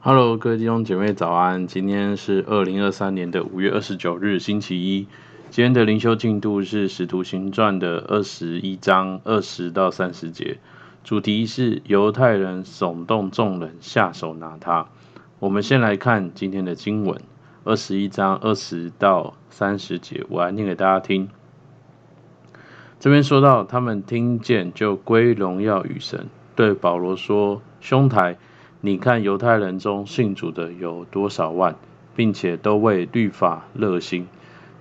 [0.00, 1.66] Hello，各位弟兄姐妹早安！
[1.66, 5.08] 今天是二零二三年的五月二十九日，星期一。
[5.50, 10.60] 今天的灵修进度是《使徒行传》的二十一章二十到三十节，
[11.02, 14.86] 主题是犹太人耸动众人下手拿他。
[15.40, 17.20] 我们先来看今天的经文，
[17.64, 21.28] 二十一章二十到三十节，我来念给大家听。
[23.00, 28.38] 这边说到，他们听见就归荣耀与神，对保罗说：“兄台，
[28.80, 31.74] 你看犹太人中信主的有多少万，
[32.14, 34.28] 并且都为律法热心。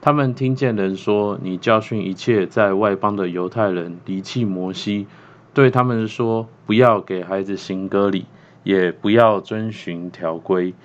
[0.02, 5.08] 他们听见人说，你教训一切在外邦的犹太人离弃摩西，
[5.54, 8.26] 对他们说，不要给孩子行割礼，
[8.64, 10.76] 也不要遵循条规。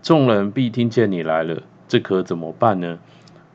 [0.00, 2.98] 众人必听见你来了，这可怎么办呢？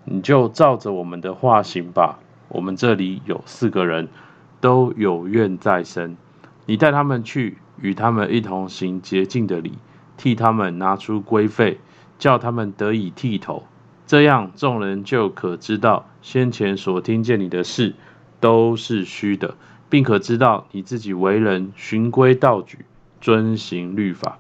[0.06, 4.08] 你就照着我们的话行吧。”我们这里有四个人，
[4.62, 6.16] 都有怨在身。
[6.68, 9.74] 你带他们去，与他们一同行洁净的礼，
[10.18, 11.78] 替他们拿出规费，
[12.18, 13.64] 叫他们得以剃头。
[14.08, 17.94] 这样众人就可知道先前所听见你的事
[18.40, 19.56] 都是虚的，
[19.90, 22.86] 并可知道你自己为人循规蹈矩，
[23.22, 24.40] 遵行律法。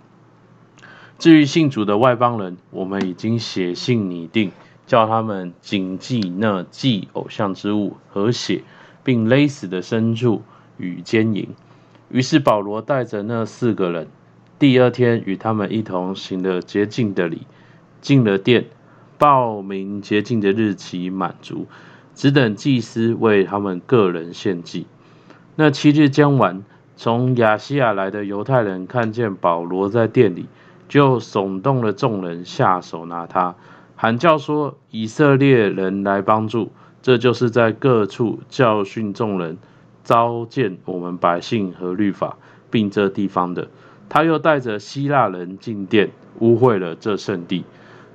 [1.20, 4.52] 至于信主的外邦人，我们已经写信拟定。
[4.86, 8.64] 叫他们谨记那祭偶像之物和血，
[9.02, 10.42] 并勒死的牲畜
[10.76, 11.48] 与奸淫。
[12.14, 14.08] 于是保罗带着那四个人，
[14.60, 17.48] 第二天与他们一同行了洁净的礼，
[18.02, 18.66] 进了殿，
[19.18, 21.66] 报名洁净的日期满足，
[22.14, 24.86] 只等祭司为他们个人献祭。
[25.56, 26.64] 那七日将完，
[26.96, 30.46] 从亚细亚来的犹太人看见保罗在殿里，
[30.88, 33.56] 就耸动了众人，下手拿他。
[33.96, 39.58] 喊叫说：“以色列人来帮助！”这就是在各处教训众人、
[40.04, 42.38] 召见我们百姓和律法，
[42.70, 43.70] 并这地方的。
[44.10, 47.66] 他又带着希腊人进殿，污秽了这圣地。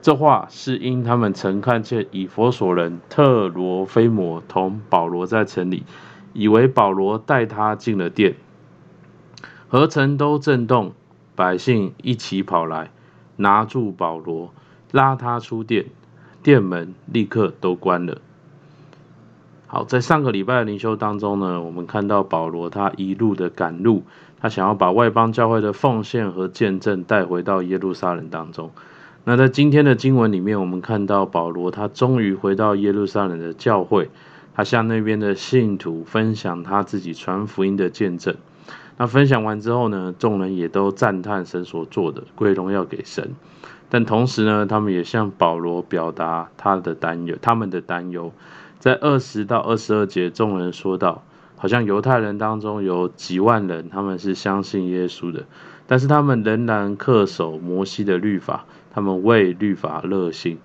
[0.00, 5.82] 这话是因他们曾看见以弗所人特罗菲摩同保罗在城里，
[6.32, 8.36] 以为保罗带他进了殿，
[9.68, 10.92] 何城都震动，
[11.34, 12.90] 百姓一起跑来，
[13.36, 14.52] 拿住保罗。
[14.92, 15.84] 拉他出殿，
[16.42, 18.22] 殿门立刻都关了。
[19.70, 24.02] 好，在上个礼拜的灵修当中呢，我们看到保罗他一路的赶路，
[24.40, 28.70] 他想要把外邦教会的奉献和见证带回到耶路撒冷当中。
[29.24, 34.08] 那在今天的经文里面，我们看到保罗他终于回到耶路撒冷的教会，
[34.54, 38.36] 他向那边的信徒分享他自己传福音的见证。
[38.96, 43.34] 那分享完之后呢，众人也都赞叹神所做的，归荣耀给神。
[43.90, 48.32] 但同时呢，他们也向保罗表达他的担忧，他们的担忧。
[48.78, 51.22] 在二十到二十二节，众人说道：
[51.56, 55.44] 好像犹太人当中有几万人，他们是相信耶稣的，
[55.86, 60.58] 但是他们仍然恪守摩西的律法，他们为律法热心。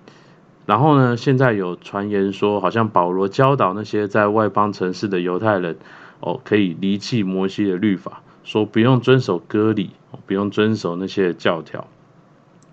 [0.66, 5.76] 然后呢，现在有传言说，好像保罗教导那些在外邦城市的犹太人，
[6.20, 9.90] 哦，可以离弃摩西的律法，说不用遵守割礼，
[10.24, 11.86] 不用遵守那些教条。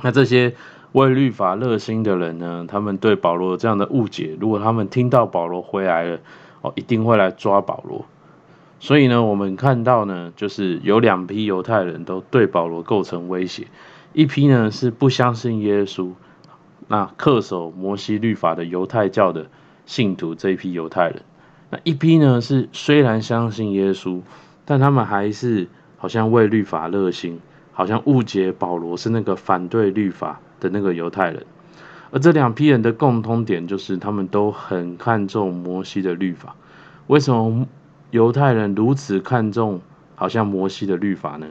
[0.02, 0.56] 那这些
[0.94, 6.20] 为律法热心的人呢，他们对保罗这样的误解，如果他们听到保罗回来了，
[6.62, 8.06] 哦，一定会来抓保罗。
[8.80, 13.68] 所以呢，我们看到呢，就是有两批犹太人都对保罗构成威胁，
[14.14, 16.12] 一批呢是不相信耶稣，
[16.88, 19.48] 那恪守摩西律法的犹太教的
[19.86, 21.22] 信徒这一批犹太人，
[21.70, 24.22] 那一批呢是虽然相信耶稣，
[24.66, 27.40] 但他们还是好像为律法热心。
[27.74, 31.46] 好像误解保罗是那个反对律法的那个犹太人，
[32.12, 36.56] 而这两批人的共通点就是他们都很看重摩西的律法。
[37.08, 37.68] 为什么
[38.12, 39.82] 犹太人如此看重
[40.16, 41.48] 好像摩西的律法呢？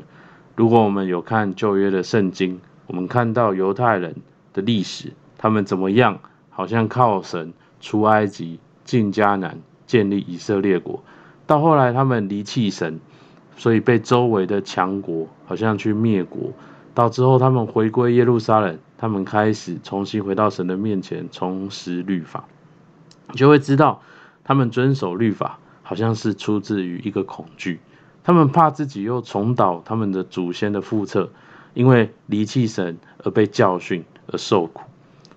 [0.57, 4.17] 如果我们有看旧约的圣经，我们看到犹太人
[4.55, 6.21] 的历史，他们怎么样？
[6.49, 11.03] 好像靠神出埃及、进迦南、建立以色列国，
[11.47, 13.01] 到后来他们离弃神。
[13.57, 16.53] 所以被周围的强国好像去灭国，
[16.95, 22.45] 到之后他们回归耶路撒冷，他们开始重新回到神的面前，重拾律法，
[23.31, 24.03] 你就会知道
[24.45, 27.81] 他们遵守律法好像是出自于一个恐惧，
[28.25, 31.31] 他们怕自己又重蹈他们的祖先的覆辙，
[31.75, 34.83] 因为离弃神而被教训而受苦，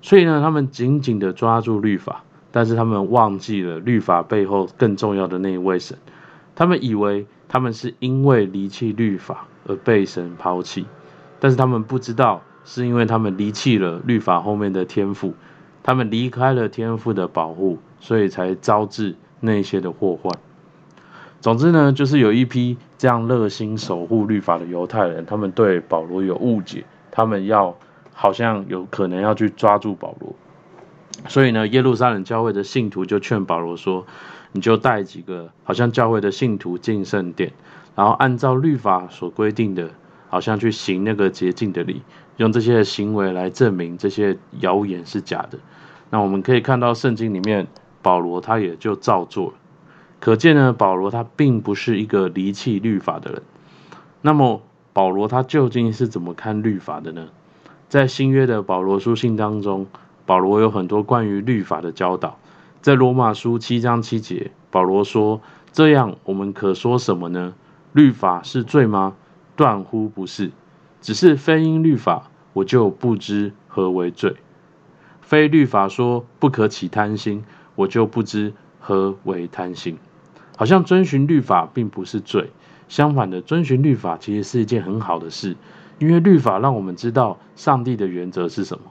[0.02, 5.98] 所以呢，他们紧紧的抓住律法，但是他们忘记了律法背后更重要的那一位神，
[6.56, 7.26] 他们以为。
[7.50, 10.88] 他们是因为离弃律法而被神抛弃，
[11.44, 15.34] 但是他们不知道，是因为他们离弃了律法后面的天赋，
[15.84, 20.34] 他们离开了天赋的保护，所以才招致那些的祸患。
[21.42, 27.76] 总之呢，就是有一批这样热心守护律法的犹太人，他们对保罗有误解，他们要
[28.14, 30.34] 好像有可能要去抓住保罗。
[31.28, 34.08] 所以呢，耶路撒冷教会的信徒就劝保罗说
[34.54, 37.52] ：“你就带几个好像教会的信徒进圣殿，
[37.96, 39.90] 然后按照律法所规定的，
[40.34, 42.02] 好像去行那个洁净的礼，
[42.38, 45.60] 用这些行为来证明这些谣言是假的。”
[46.10, 47.68] 那我们可以看到圣经里面，
[48.02, 49.54] 保罗他也就照做了。
[50.20, 53.44] 可见呢，保罗他并不是一个离弃律法的人。
[54.22, 57.28] 那么，保罗他究竟是怎么看律法的呢？
[57.88, 59.86] 在新约的保罗书信当中。
[60.26, 62.40] 保罗有很多关于律法的教导，
[62.82, 65.42] 在罗马书七章七节，保罗说
[65.74, 67.54] ：“这样我们可说什么呢？
[67.92, 69.16] 律法是罪吗？
[69.56, 70.52] 断乎不是。
[71.02, 74.36] 只是非因律法，我就不知何为罪；
[75.22, 77.44] 非律法说不可起贪心，
[77.76, 79.98] 我就不知何为贪心。
[80.56, 82.52] 好像遵循律法并不是罪，
[82.88, 85.58] 相反的，遵循律法其实是一件很好的事，
[86.00, 88.86] 因为律法让我们知道上帝的原则是什么。”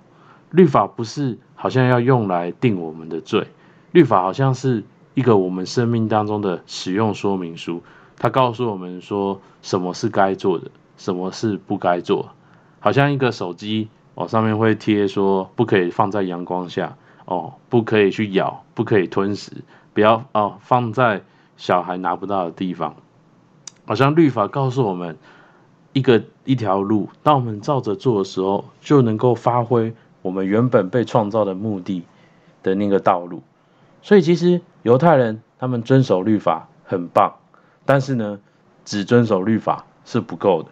[0.51, 3.47] 律法不是好像要用来定我们的罪，
[3.93, 4.85] 律法好像是
[5.15, 7.83] 一个我们生命当中的使用说明书，
[8.23, 12.31] 他告诉我们说什么是该做的，什么是不该做。
[12.79, 19.51] 好像一个手机哦，上面会贴说不可以放在阳光下哦，不可以去咬，不可以吞食，
[19.93, 21.23] 不要哦放在
[21.57, 22.95] 小孩拿不到的地方。
[23.87, 25.19] 好像律法告诉我们
[25.93, 29.93] 一个一条路，当我们照着做的时候，就能够发挥。
[30.23, 32.05] 我们原本被创造的目的
[32.63, 33.43] 的那个道路，
[34.01, 37.35] 所以其实犹太人他们遵守律法很棒，
[37.85, 38.41] 但是呢，
[38.85, 40.69] 只遵守律法是不够的。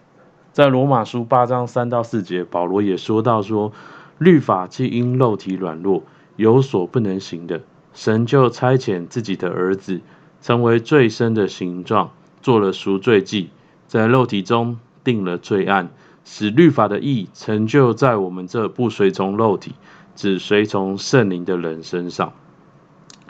[0.52, 3.72] 在罗马书八章三到四节，保罗也说到说，
[4.18, 6.02] 律法既因肉体软弱
[6.36, 7.60] 有所不能行的，
[7.94, 10.00] 神就差遣自己的儿子，
[10.40, 12.10] 成为最深的形状，
[12.42, 13.50] 做了赎罪祭，
[13.86, 15.90] 在肉体中定了罪案。
[16.22, 19.74] 使律法的义成就在我们这不随从肉体、
[20.14, 22.34] 只随从圣灵的人身上。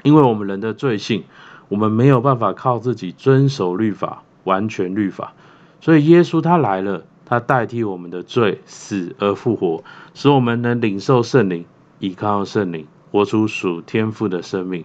[0.02, 1.24] 因为我们人的罪性，
[1.70, 5.32] 我们没有办法靠自己遵守律法、完全律法，
[5.80, 9.82] 所以耶稣他来了，他代替我们的罪死而复活，
[10.12, 11.64] 使我们能领受圣灵，
[12.00, 14.84] 依靠圣灵，活出属天父的生命。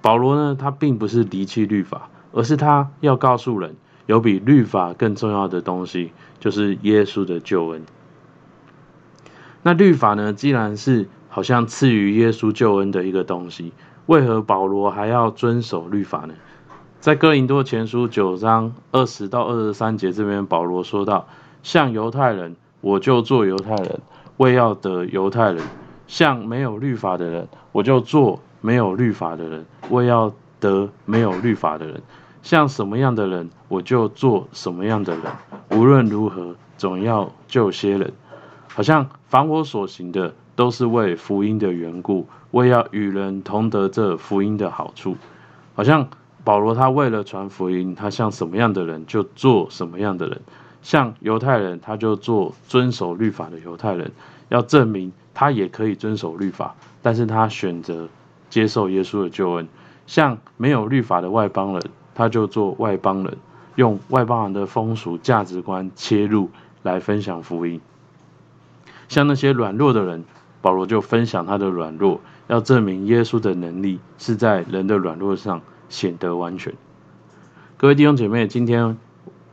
[0.00, 3.74] 保罗呢，他并不是离弃律法，而是他要告诉人。
[4.06, 7.84] 有比律法更重要的东西，就是耶稣的救恩。
[9.62, 10.32] 那律法呢？
[10.32, 13.74] 既然是好像赐予耶稣救恩的一个东西，
[14.08, 16.32] 为何保罗还要遵守律法呢？
[16.98, 21.28] 在哥林多前书九章二十到二十三节这边，保罗说到：
[21.62, 24.00] 像犹太人，我就做犹太人，
[24.38, 25.62] 为要得犹太人；
[26.06, 32.00] 像没有律法的人，我就做没有律法的人，为要得没有律法的人。
[32.40, 35.24] 像什么样的人，我就做什么样的人。
[35.72, 38.14] 无论如何，总要救些人。
[38.68, 45.16] 好像凡我所行的，都是为福音的缘故，为要与人同得这福音的好处。
[45.76, 46.08] 好像
[46.42, 50.40] 保罗他为了传福音，他像什么样的人就做什么样的人。
[50.82, 54.10] 像犹太人，他就做遵守律法的犹太人，
[54.48, 58.08] 要证明他也可以遵守律法，但是他选择
[58.50, 59.68] 接受耶稣的救恩。
[60.08, 61.82] 像没有律法的外邦人。
[62.16, 63.36] 他就做外邦人，
[63.76, 66.50] 用外邦人的风俗价值观切入
[66.82, 67.80] 来分享福音。
[69.06, 70.24] 像那些软弱的人，
[70.60, 76.74] 保罗就分享他的软弱，要证明耶稣的能力是在人的软弱上显得完全。
[77.76, 78.96] 各位弟兄姐妹，今天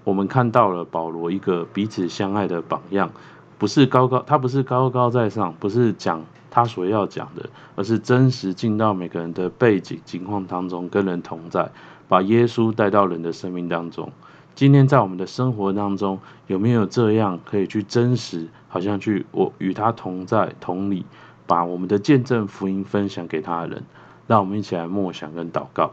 [0.03, 3.11] 我们看到了保罗一个彼此相爱的榜样，
[3.57, 11.69] 不是高高，他不是高高在上，不是讲他所要讲的，而是真实进到每个人的背景情况当中，跟人同在。
[12.07, 14.11] 把耶稣带到人的生命当中。
[14.55, 21.05] 今天在我们的生活当中，有没有这样可以去真实，好像去我与他同在同理，
[21.45, 23.83] 把我们的见证福音分享给他的人？
[24.27, 25.91] 让我们一起来默想跟祷告。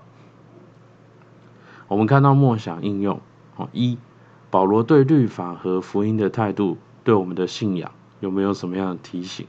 [1.88, 3.20] 我们看到默想应用，
[3.56, 3.98] 哦一，
[4.48, 7.90] 保罗对律法和福音的态度，对我们的信仰
[8.20, 9.48] 有没有什么样的提醒？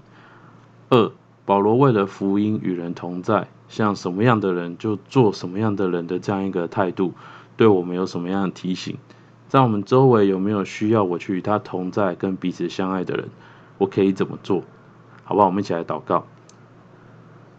[0.89, 1.11] 二，
[1.45, 3.47] 保罗为了福音与人同在。
[3.69, 7.13] 像什么样的人就做什么样的人的这样一个态度，
[7.57, 8.97] 对我们有什么样的提醒？
[9.47, 13.29] 在我们周围有没有需要我去与他同在、跟彼此相爱的人？
[13.77, 14.63] 我可以怎么做？
[15.23, 15.47] 好不好？
[15.47, 16.25] 我们一起来祷告。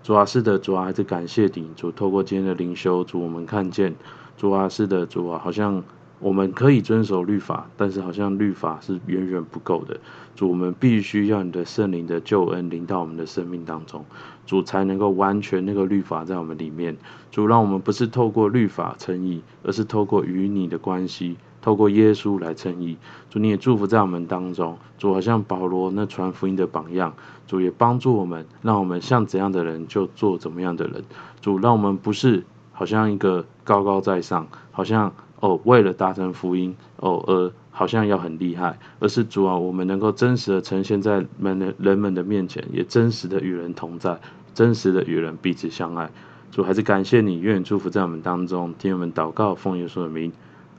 [0.02, 3.94] 主啊，是的，主啊，还是感谢顶，主透过今天的灵修，主我们看见，
[4.36, 5.84] 主啊，是的，主啊，好像。
[6.18, 9.98] 我们可以遵守律法，但是好像律法是远远不够的。
[10.34, 14.04] 主，我们必须要你的圣灵的救恩临到我们的生命当中，
[14.46, 16.96] 主才能够完全那个律法在我们里面。
[17.30, 22.96] 主，让我们不是透过律法称义，而是透过与你的关系，透过耶稣来称义。
[23.30, 24.78] 主，你也祝福在我们当中。
[24.98, 27.14] 主，好像保罗那传福音的榜样。
[27.46, 31.04] 主也帮助我们，让我们像怎样的人就做怎么样的人。
[31.42, 35.12] 主，让我们不是好像一个高高在上，好像
[35.44, 44.18] 哦为了达成福音哦而好像要很厉害，而是主啊，我们能够真实的呈现在们的人们的面前，也真实的与人同在，
[44.54, 46.10] 真实的与人彼此相爱。
[46.50, 50.32] 主，还是感谢你，愿祝福在我们当中，听我们祷告，奉耶稣的名，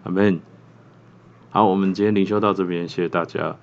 [0.03, 0.39] 阿门。
[1.51, 3.57] 好，我们今天灵修到这边，谢谢大家。